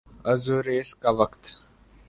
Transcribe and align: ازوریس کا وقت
ازوریس 0.25 0.89
کا 0.95 1.09
وقت 1.11 1.43